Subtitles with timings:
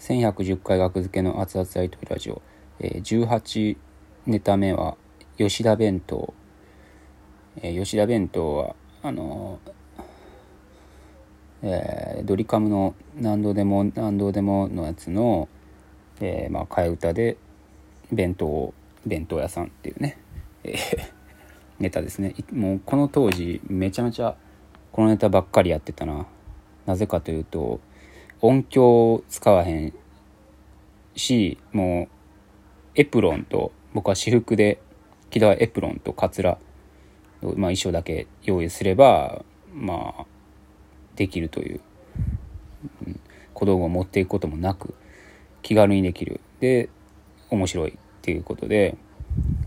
[0.00, 2.42] 1110回学付けの熱々大統領ラジオ、
[2.80, 3.76] えー、18
[4.26, 4.96] ネタ目は
[5.36, 6.32] 吉田弁当、
[7.60, 15.50] えー、吉田弁当はあのー、えー、ドリカムの何度でも何度でものやつの、
[16.22, 17.36] えー、まあ替え歌で
[18.10, 18.72] 弁当
[19.04, 20.18] 弁当屋さんっていうね、
[20.64, 20.76] えー、
[21.78, 22.34] ネタですね。
[22.52, 24.34] もうこの当時めちゃめちゃ
[24.92, 26.26] このネタばっかりやってたな。
[26.86, 27.80] なぜかというと
[28.42, 29.94] 音響使わへん
[31.14, 32.14] しもう
[32.94, 34.80] エプロンと僕は私服で
[35.30, 36.58] 木田はエプロンとカツラ、
[37.42, 40.26] まあ、衣装だけ用意すればまあ
[41.16, 41.80] できるという、
[43.06, 43.20] うん、
[43.54, 44.94] 小道具を持っていくこともなく
[45.62, 46.40] 気軽にできる。
[46.60, 46.88] で
[47.50, 48.96] 面白いっていうことで、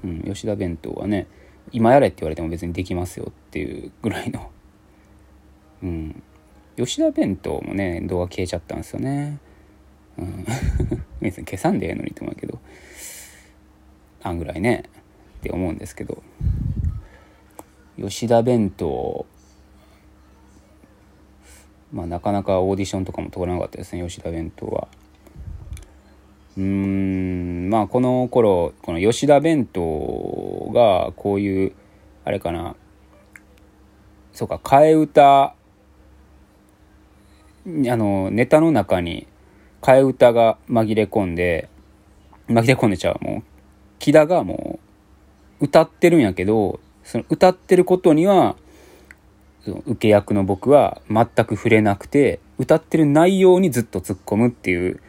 [0.03, 1.28] うん、吉田弁当はね
[1.72, 4.52] 今やれって言われても別にできますよっていうぐらいの、
[5.84, 6.23] うん、
[6.76, 9.40] 吉田弁当もね動画消えちゃったんですよね、
[10.18, 10.45] うん、
[11.22, 12.59] 別に消さんでええのにと思うけど。
[14.23, 14.86] あんぐらいね。
[15.39, 16.23] って思うんですけど。
[18.00, 19.25] 吉田弁当。
[21.92, 24.88] まあなかなかオーディションとかも通らなかったですね吉田弁当は。
[26.58, 27.69] うーん。
[27.69, 31.73] まあこの頃この吉田弁当がこういう
[32.23, 32.75] あれかな。
[34.31, 35.53] そうか替え歌
[37.66, 39.28] あのネタの中に
[39.81, 41.69] 替え歌が紛れ込んで
[42.47, 43.44] 紛れ込んでちゃうもう
[44.00, 44.80] 木田がも
[45.61, 48.56] う歌ってるんやけどその歌ってることには
[49.66, 55.00] 受け役の僕は全く触れなくて歌ってる内容にずっと突っ込むっていう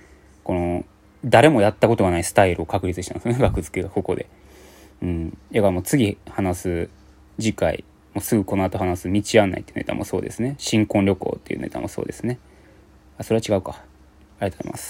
[0.44, 0.84] この
[1.24, 4.26] 誰もやったことがないスタイルを確立したんですね 学付けがここで。
[5.02, 5.30] うん。
[5.52, 6.88] だからもう次話す
[7.38, 10.54] 次回もうすぐこの後話す道案内っていうネタもそうですね。
[10.58, 12.38] 新婚旅行っていうネタもそうですね。
[13.18, 13.82] あそれは違うか。
[14.38, 14.82] ありがとうございます。